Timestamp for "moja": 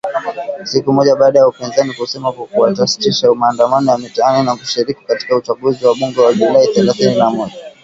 0.93-1.15, 7.29-7.53